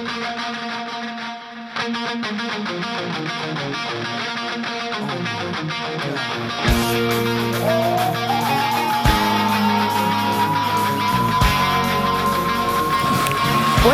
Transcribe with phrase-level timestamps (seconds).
[0.00, 0.06] Oi,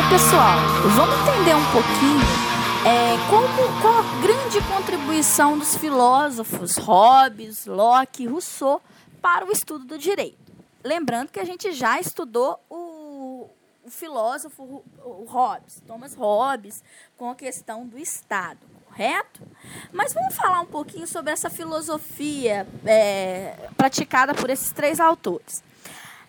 [0.09, 0.59] pessoal.
[0.95, 2.20] Vamos entender um pouquinho
[2.86, 3.48] é, como,
[3.82, 8.80] qual a grande contribuição dos filósofos Hobbes, Locke, Rousseau
[9.20, 10.38] para o estudo do direito.
[10.84, 12.85] Lembrando que a gente já estudou o,
[13.86, 14.84] o filósofo
[15.26, 16.82] Hobbes, Thomas Hobbes,
[17.16, 19.42] com a questão do Estado, correto?
[19.92, 25.62] Mas vamos falar um pouquinho sobre essa filosofia é, praticada por esses três autores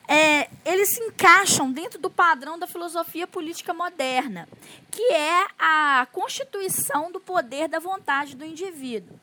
[0.08, 4.48] é, eles se encaixam dentro do padrão da filosofia política moderna,
[4.90, 9.20] que é a constituição do poder da vontade do indivíduo,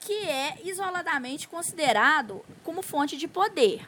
[0.00, 3.86] que é isoladamente considerado como fonte de poder.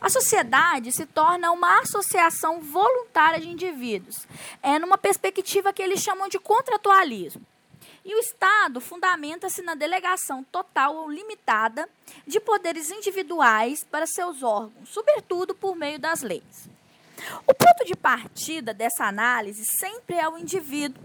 [0.00, 4.26] A sociedade se torna uma associação voluntária de indivíduos,
[4.62, 7.42] é numa perspectiva que eles chamam de contratualismo.
[8.02, 11.86] E o Estado fundamenta-se na delegação total ou limitada
[12.26, 16.68] de poderes individuais para seus órgãos, sobretudo por meio das leis.
[17.46, 21.02] O ponto de partida dessa análise sempre é o indivíduo,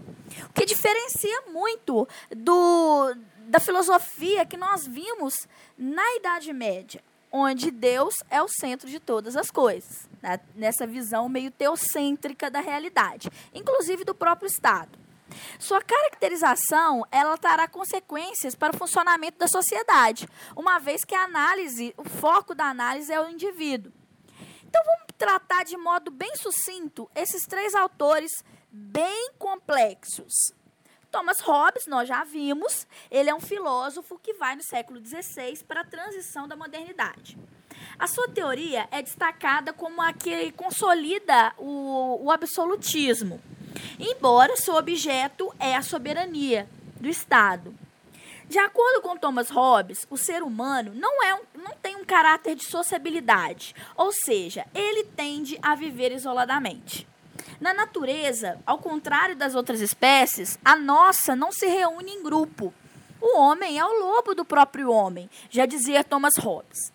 [0.48, 8.14] o que diferencia muito do, da filosofia que nós vimos na Idade Média, onde Deus
[8.30, 10.40] é o centro de todas as coisas, né?
[10.54, 14.98] nessa visão meio teocêntrica da realidade, inclusive do próprio Estado.
[15.58, 21.94] Sua caracterização, ela trará consequências para o funcionamento da sociedade, uma vez que a análise,
[21.96, 23.92] o foco da análise é o indivíduo.
[24.64, 30.52] Então vamos tratar de modo bem sucinto esses três autores bem complexos.
[31.16, 35.80] Thomas Hobbes, nós já vimos, ele é um filósofo que vai no século XVI para
[35.80, 37.38] a transição da modernidade.
[37.98, 43.40] A sua teoria é destacada como a que consolida o, o absolutismo
[43.98, 46.68] embora seu objeto é a soberania
[47.00, 47.74] do Estado.
[48.46, 52.54] De acordo com Thomas Hobbes, o ser humano não, é um, não tem um caráter
[52.54, 57.06] de sociabilidade, ou seja, ele tende a viver isoladamente.
[57.60, 62.72] Na natureza, ao contrário das outras espécies, a nossa não se reúne em grupo.
[63.20, 66.92] O homem é o lobo do próprio homem, já dizia Thomas Hobbes.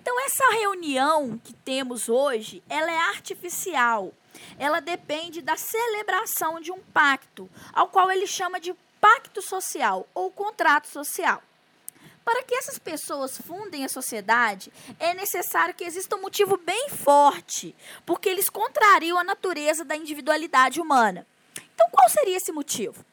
[0.00, 4.12] Então essa reunião que temos hoje, ela é artificial
[4.58, 10.30] ela depende da celebração de um pacto, ao qual ele chama de pacto social ou
[10.30, 11.42] contrato social.
[12.24, 17.74] Para que essas pessoas fundem a sociedade, é necessário que exista um motivo bem forte,
[18.06, 21.26] porque eles contrariam a natureza da individualidade humana.
[21.74, 23.04] Então, qual seria esse motivo?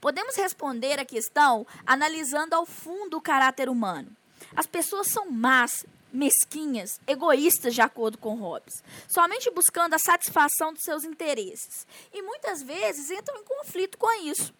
[0.00, 4.14] Podemos responder a questão analisando ao fundo o caráter humano.
[4.54, 10.82] As pessoas são más, mesquinhas, egoístas, de acordo com Hobbes, somente buscando a satisfação dos
[10.82, 11.86] seus interesses.
[12.12, 14.52] E muitas vezes entram em conflito com isso.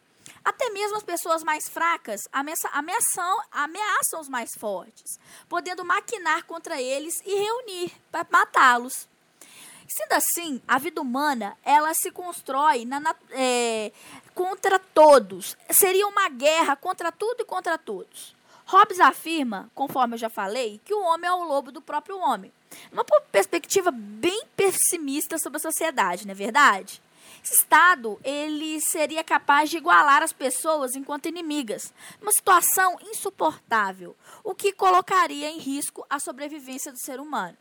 [0.50, 5.16] Até mesmo as pessoas mais fracas ameaçam, ameaçam os mais fortes,
[5.48, 9.08] podendo maquinar contra eles e reunir para matá-los.
[9.86, 13.92] Sendo assim, a vida humana ela se constrói na, é,
[14.34, 15.56] contra todos.
[15.70, 18.34] Seria uma guerra contra tudo e contra todos.
[18.66, 22.52] Hobbes afirma, conforme eu já falei, que o homem é o lobo do próprio homem.
[22.90, 27.00] Uma perspectiva bem pessimista sobre a sociedade, não é verdade?
[27.44, 34.54] Esse Estado ele seria capaz de igualar as pessoas enquanto inimigas, uma situação insuportável, o
[34.54, 37.56] que colocaria em risco a sobrevivência do ser humano.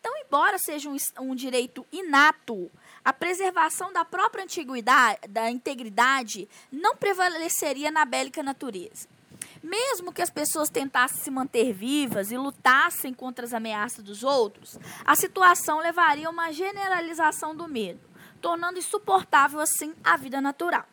[0.00, 2.70] Então, embora seja um, um direito inato,
[3.04, 9.08] a preservação da própria antiguidade, da integridade não prevaleceria na bélica natureza.
[9.62, 14.78] Mesmo que as pessoas tentassem se manter vivas e lutassem contra as ameaças dos outros,
[15.04, 18.00] a situação levaria a uma generalização do medo,
[18.38, 20.86] tornando insuportável assim a vida natural.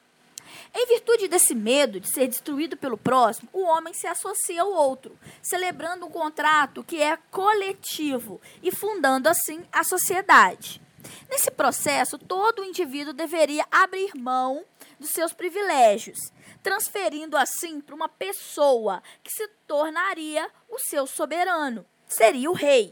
[0.74, 5.18] Em virtude desse medo de ser destruído pelo próximo, o homem se associa ao outro,
[5.42, 10.82] celebrando um contrato que é coletivo e fundando assim a sociedade.
[11.30, 14.64] Nesse processo, todo indivíduo deveria abrir mão
[15.00, 16.18] dos seus privilégios
[16.66, 22.91] transferindo assim para uma pessoa que se tornaria o seu soberano, seria o rei.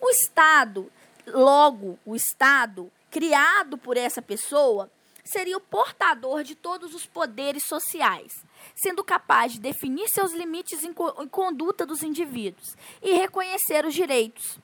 [0.00, 0.88] O Estado,
[1.26, 4.90] logo, o Estado criado por essa pessoa,
[5.24, 8.32] seria o portador de todos os poderes sociais,
[8.74, 13.94] sendo capaz de definir seus limites em, co em conduta dos indivíduos e reconhecer os
[13.94, 14.58] direitos.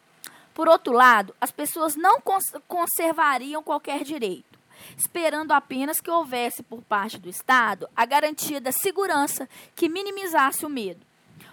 [0.55, 4.55] Por outro lado, as pessoas não cons conservariam qualquer direito
[4.96, 10.69] esperando apenas que houvesse por parte do Estado a garantia da segurança que minimizasse o
[10.69, 11.05] medo.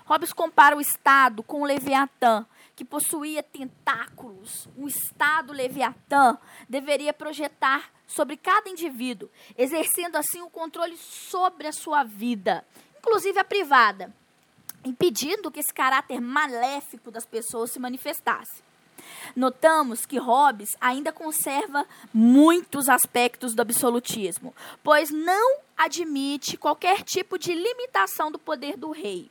[0.06, 2.46] Hobbes compara o Estado com o Leviatã,
[2.76, 6.38] que possuía tentáculos, um Estado leviatã,
[6.68, 12.66] deveria projetar sobre cada indivíduo, exercendo assim o controle sobre a sua vida,
[13.00, 14.14] inclusive a privada,
[14.84, 18.64] impedindo que esse caráter maléfico das pessoas se manifestasse.
[19.36, 24.54] Notamos que Hobbes ainda conserva muitos aspectos do absolutismo,
[24.84, 29.30] pois não admite qualquer tipo de limitação do poder do rei.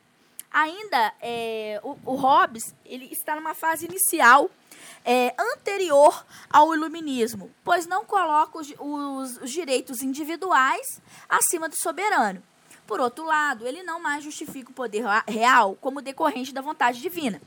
[0.51, 4.49] Ainda é, o, o, Hobbes ele está numa fase inicial
[5.05, 12.43] é, anterior ao iluminismo, pois não coloca os, os, os direitos individuais acima do soberano.
[12.85, 17.41] Por outro lado, ele não mais justifica o poder real como decorrente da vontade divina.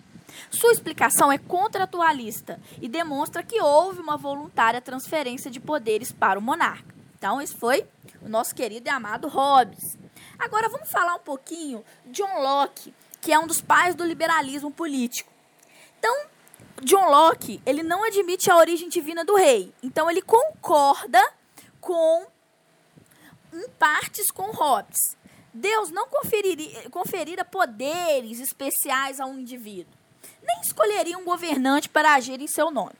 [0.51, 6.43] Sua explicação é contratualista e demonstra que houve uma voluntária transferência de poderes para o
[6.43, 6.95] monarca.
[7.19, 7.87] Então, esse foi
[8.23, 9.99] o nosso querido e amado Hobbes.
[10.39, 14.71] Agora, vamos falar um pouquinho de John Locke, que é um dos pais do liberalismo
[14.71, 15.33] político.
[15.99, 16.27] Então,
[16.83, 19.73] John Locke, ele não admite a origem divina do rei.
[19.83, 21.23] Então, ele concorda
[21.81, 22.27] com,
[23.53, 25.17] em partes, com Hobbes.
[25.53, 29.95] Deus não conferiria, conferira poderes especiais a um indivíduo
[30.45, 32.95] nem escolheria um governante para agir em seu nome.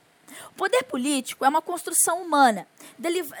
[0.51, 2.67] O poder político é uma construção humana,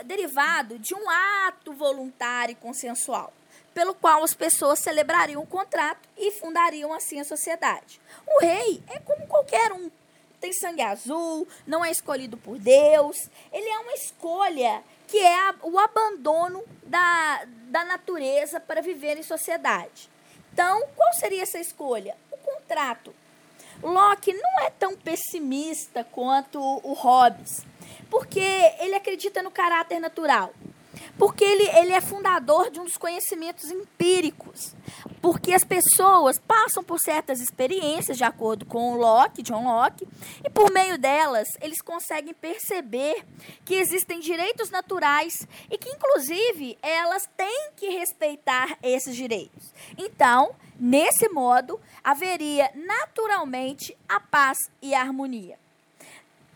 [0.05, 3.33] derivado de um ato voluntário e consensual,
[3.75, 8.01] pelo qual as pessoas celebrariam um contrato e fundariam assim a sociedade.
[8.25, 9.91] O rei é como qualquer um.
[10.39, 13.29] Tem sangue azul, não é escolhido por Deus.
[13.51, 20.09] Ele é uma escolha que é o abandono da, da natureza para viver em sociedade.
[20.51, 22.15] Então, qual seria essa escolha?
[22.31, 23.13] O contrato
[23.83, 27.65] Locke não é tão pessimista quanto o Hobbes,
[28.09, 28.39] porque
[28.79, 30.53] ele acredita no caráter natural.
[31.17, 34.75] Porque ele, ele é fundador de um dos conhecimentos empíricos.
[35.21, 40.07] Porque as pessoas passam por certas experiências, de acordo com Locke, John Locke,
[40.43, 43.25] e por meio delas eles conseguem perceber
[43.63, 49.73] que existem direitos naturais e que, inclusive, elas têm que respeitar esses direitos.
[49.97, 55.64] Então, nesse modo, haveria naturalmente a paz e a harmonia.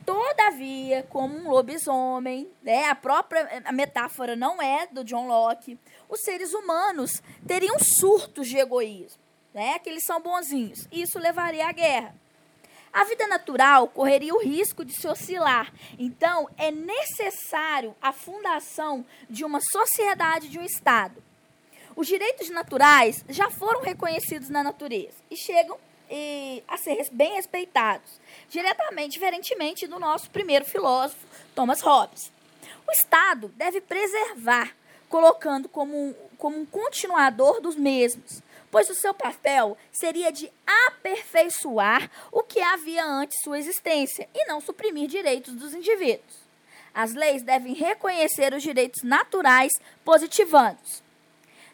[0.05, 6.21] Todavia, como um lobisomem, né, a própria a metáfora não é do John Locke, os
[6.21, 9.21] seres humanos teriam surtos de egoísmo,
[9.53, 10.87] né, que eles são bonzinhos.
[10.91, 12.15] Isso levaria à guerra.
[12.91, 15.71] A vida natural correria o risco de se oscilar.
[15.97, 21.21] Então, é necessário a fundação de uma sociedade, de um Estado.
[21.95, 25.77] Os direitos naturais já foram reconhecidos na natureza e chegam
[26.09, 28.19] e, a ser bem respeitados,
[28.49, 32.31] diretamente, diferentemente do nosso primeiro filósofo, Thomas Hobbes.
[32.87, 34.75] O Estado deve preservar,
[35.07, 38.41] colocando como um, como um continuador dos mesmos,
[38.71, 40.51] pois o seu papel seria de
[40.87, 46.49] aperfeiçoar o que havia antes sua existência e não suprimir direitos dos indivíduos.
[46.93, 49.73] As leis devem reconhecer os direitos naturais,
[50.03, 51.03] positivando-os.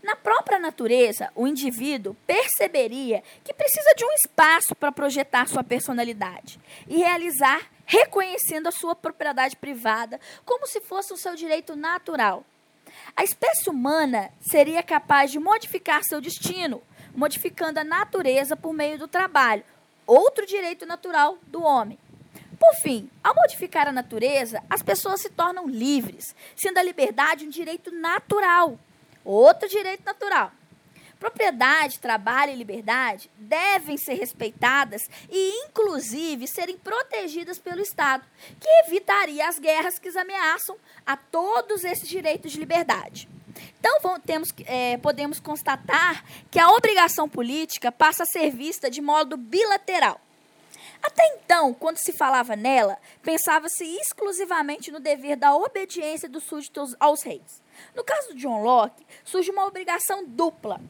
[0.06, 6.60] Na própria natureza, o indivíduo perceberia que precisa de um espaço para projetar sua personalidade
[6.88, 12.46] e realizar reconhecendo a sua propriedade privada como se fosse o seu direito natural.
[13.18, 16.84] A espécie humana seria capaz de modificar seu destino,
[17.16, 19.64] modificando a natureza por meio do trabalho,
[20.06, 21.98] outro direito natural do homem.
[22.60, 27.50] Por fim, ao modificar a natureza, as pessoas se tornam livres, sendo a liberdade um
[27.50, 28.78] direito natural.
[29.26, 30.52] Outro direito natural.
[31.20, 38.24] Propriedade, trabalho e liberdade devem ser respeitadas e, inclusive, serem protegidas pelo Estado,
[38.60, 43.28] que evitaria as guerras que ameaçam a todos esses direitos de liberdade.
[43.80, 49.02] Então, vamos, temos, é, podemos constatar que a obrigação política passa a ser vista de
[49.02, 50.20] modo bilateral.
[51.06, 57.22] Até então, quando se falava nela, pensava-se exclusivamente no dever da obediência dos súditos aos
[57.22, 57.62] reis.
[57.94, 60.82] No caso de John Locke, surge uma obrigação dupla.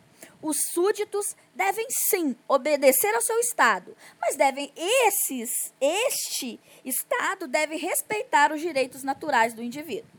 [0.41, 8.53] Os súditos devem sim obedecer ao seu estado, mas devem esses, este estado deve respeitar
[8.53, 10.09] os direitos naturais do indivíduo.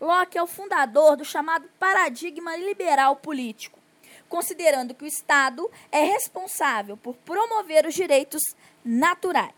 [0.00, 3.78] Locke é o fundador do chamado paradigma liberal político,
[4.28, 8.42] considerando que o Estado é responsável por promover os direitos
[8.88, 9.52] naturais.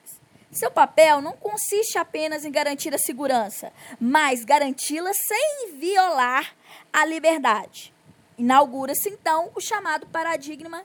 [0.51, 6.57] Seu papel não consiste apenas em garantir a segurança, mas garanti-la sem violar
[6.93, 7.95] a liberdade.
[8.37, 10.83] Inaugura-se então o chamado paradigma,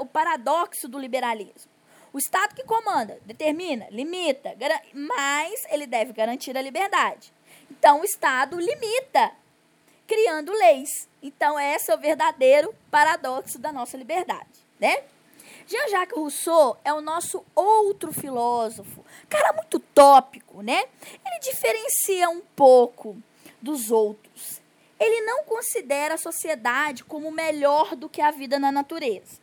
[0.00, 1.70] o paradoxo do liberalismo.
[2.14, 4.56] O Estado que comanda, determina, limita,
[4.94, 7.30] mas ele deve garantir a liberdade.
[7.70, 9.32] Então o Estado limita,
[10.06, 11.08] criando leis.
[11.22, 14.48] Então esse é o verdadeiro paradoxo da nossa liberdade,
[14.80, 15.02] né?
[15.66, 19.04] Jean-Jacques Rousseau é o nosso outro filósofo.
[19.28, 20.84] Cara muito tópico, né?
[21.24, 23.16] Ele diferencia um pouco
[23.60, 24.60] dos outros.
[24.98, 29.40] Ele não considera a sociedade como melhor do que a vida na natureza.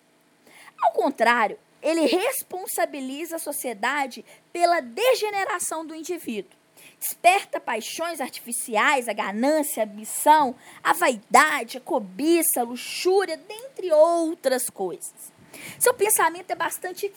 [0.82, 6.58] Ao contrário, ele responsabiliza a sociedade pela degeneração do indivíduo.
[7.00, 14.70] Desperta paixões artificiais, a ganância, a ambição, a vaidade, a cobiça, a luxúria, dentre outras
[14.70, 15.39] coisas.
[15.80, 17.14] Seu pensamento é bastante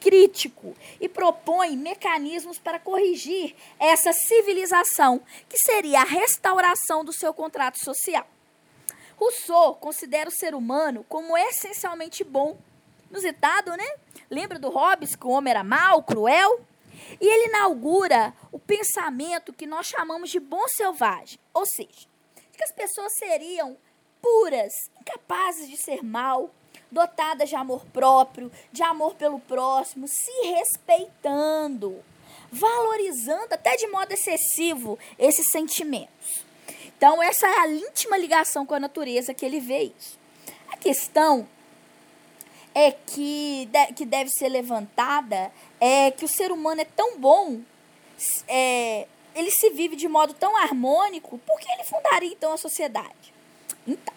[0.00, 7.78] crítico e propõe mecanismos para corrigir essa civilização, que seria a restauração do seu contrato
[7.78, 8.26] social.
[9.16, 12.58] Rousseau considera o ser humano como essencialmente bom.
[13.10, 13.86] Inusitado, né?
[14.30, 16.60] Lembra do Hobbes, que o homem era mau, cruel?
[17.20, 22.06] E ele inaugura o pensamento que nós chamamos de bom selvagem, ou seja,
[22.52, 23.76] que as pessoas seriam
[24.20, 26.50] puras, incapazes de ser mal,
[26.90, 32.02] dotadas de amor próprio, de amor pelo próximo, se respeitando,
[32.50, 36.44] valorizando até de modo excessivo esses sentimentos.
[36.96, 40.18] Então, essa é a íntima ligação com a natureza que ele vê isso.
[40.68, 41.46] A questão
[42.74, 47.60] é que, que deve ser levantada é que o ser humano é tão bom,
[48.48, 53.34] é, ele se vive de modo tão harmônico, por que ele fundaria então a sociedade?
[53.86, 54.14] Então,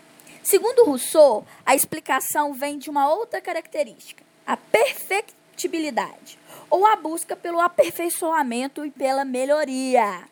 [0.50, 6.40] segundo Rousseau, a explicação vem de uma outra característica, a perfectibilidade,
[6.72, 10.28] ou a busca pelo aperfeiçoamento e pela melhoria.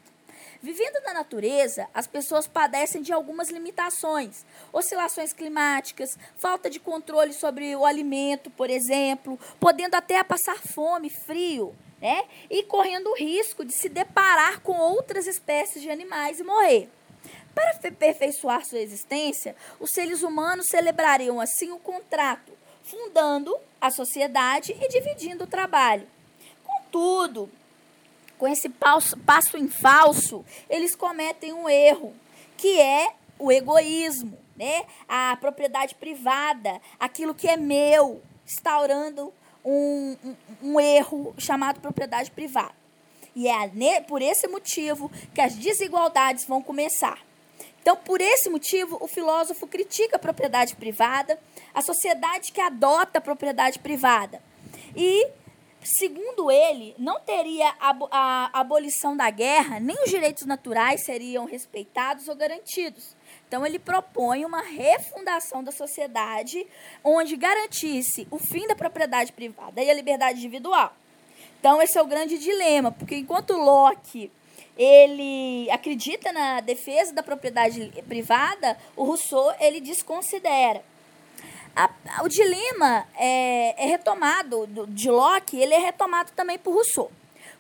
[0.60, 4.44] Vivendo na natureza, as pessoas padecem de algumas limitações,
[4.74, 11.76] oscilações climáticas, falta de controle sobre o alimento, por exemplo, podendo até passar fome, frio,
[12.02, 12.24] né?
[12.50, 16.90] E correndo o risco de se deparar com outras espécies de animais e morrer.
[17.58, 22.52] Para aperfeiçoar sua existência, os seres humanos celebrariam assim o contrato,
[22.84, 26.08] fundando a sociedade e dividindo o trabalho.
[26.64, 27.50] Contudo,
[28.38, 32.14] com esse passo, em falso, eles cometem um erro,
[32.56, 34.86] que é o egoísmo, né?
[35.10, 39.34] A propriedade privada, aquilo que é meu, instaurando
[39.66, 42.76] um, um, um erro chamado propriedade privada.
[43.36, 47.26] E é por esse motivo que as desigualdades vão começar.
[47.82, 51.40] Então, por esse motivo, o filósofo critica a propriedade privada,
[51.74, 54.42] a sociedade que adota a propriedade privada.
[54.96, 55.30] E
[55.90, 62.36] Segundo ele, não teria a, abolição da guerra, nem os direitos naturais seriam respeitados ou
[62.36, 63.16] garantidos.
[63.48, 66.68] Então, ele propõe uma refundação da sociedade
[67.02, 70.94] onde garantisse o fim da propriedade privada e a liberdade individual.
[71.58, 74.30] Então, esse é o grande dilema, porque enquanto Locke
[74.78, 80.84] ele acredita na defesa da propriedade privada, o Rousseau ele desconsidera.
[81.76, 81.90] A,
[82.24, 87.12] o dilema é, é retomado do, de Locke, ele é retomado também por Rousseau.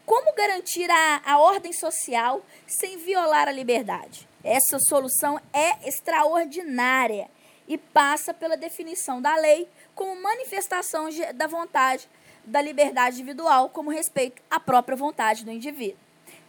[0.05, 4.27] Como garantir a, a ordem social sem violar a liberdade?
[4.43, 7.29] Essa solução é extraordinária
[7.67, 12.07] e passa pela definição da lei como manifestação da vontade
[12.45, 15.99] da liberdade individual como respeito à própria vontade do indivíduo.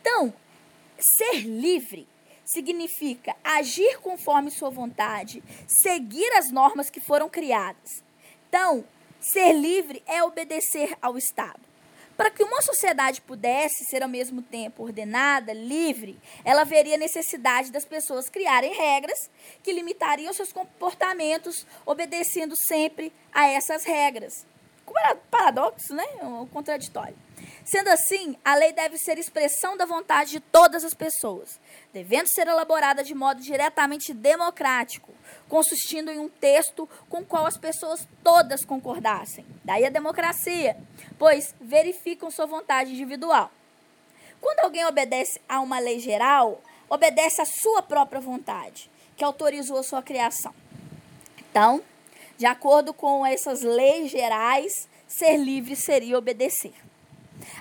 [0.00, 0.32] Então,
[0.98, 2.08] ser livre
[2.44, 8.02] significa agir conforme sua vontade, seguir as normas que foram criadas.
[8.48, 8.84] Então,
[9.20, 11.60] ser livre é obedecer ao Estado.
[12.16, 17.84] Para que uma sociedade pudesse ser ao mesmo tempo ordenada, livre, ela veria necessidade das
[17.84, 19.30] pessoas criarem regras
[19.62, 24.44] que limitariam seus comportamentos, obedecendo sempre a essas regras.
[24.84, 26.04] Como era paradoxo, né?
[26.22, 27.14] Um contraditório.
[27.64, 31.60] Sendo assim, a lei deve ser expressão da vontade de todas as pessoas,
[31.92, 35.12] devendo ser elaborada de modo diretamente democrático,
[35.48, 39.44] consistindo em um texto com o qual as pessoas todas concordassem.
[39.64, 40.76] Daí a democracia,
[41.18, 43.50] pois verificam sua vontade individual.
[44.40, 49.82] Quando alguém obedece a uma lei geral, obedece à sua própria vontade, que autorizou a
[49.82, 50.54] sua criação.
[51.38, 51.82] Então,
[52.36, 56.72] de acordo com essas leis gerais, ser livre seria obedecer.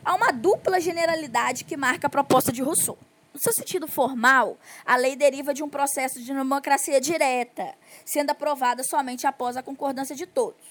[0.07, 2.97] Há uma dupla generalidade que marca a proposta de Rousseau.
[3.33, 8.85] No seu sentido formal, a lei deriva de um processo de democracia direta, sendo aprovada
[8.85, 10.63] somente após a concordância de todos.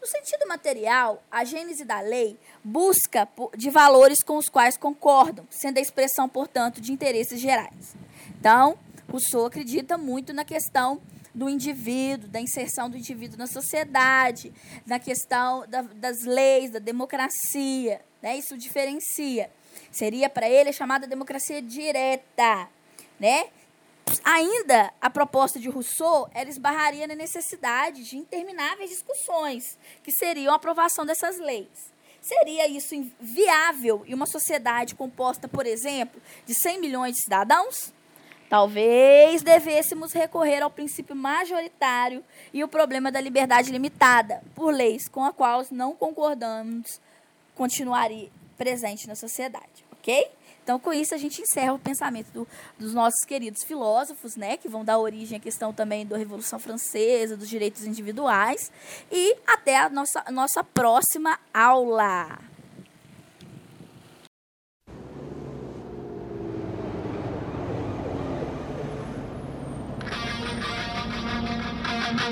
[0.00, 5.78] No sentido material, a gênese da lei busca de valores com os quais concordam, sendo
[5.78, 7.96] a expressão, portanto, de interesses gerais.
[8.38, 8.78] Então,
[9.10, 11.02] Rousseau acredita muito na questão
[11.34, 14.52] do indivíduo, da inserção do indivíduo na sociedade,
[14.86, 18.00] na questão da, das leis, da democracia.
[18.22, 18.36] Né?
[18.36, 19.50] Isso diferencia.
[19.90, 22.68] Seria para ele a chamada democracia direta.
[23.18, 23.48] Né?
[24.22, 30.56] ainda a proposta de Rousseau ela esbarraria na necessidade de intermináveis discussões, que seriam a
[30.56, 31.92] aprovação dessas leis.
[32.20, 37.92] Seria isso viável em uma sociedade composta, por exemplo, de 100 milhões de cidadãos?
[38.48, 42.22] Talvez devêssemos recorrer ao princípio majoritário
[42.52, 47.00] e o problema da liberdade limitada, por leis com as quais não concordamos,
[47.54, 50.30] continuaria presente na sociedade, ok?
[50.62, 52.48] Então, com isso, a gente encerra o pensamento do,
[52.78, 57.36] dos nossos queridos filósofos, né, que vão dar origem à questão também da Revolução Francesa,
[57.36, 58.72] dos direitos individuais.
[59.12, 62.38] E até a nossa, nossa próxima aula.
[72.26, 72.30] Oh,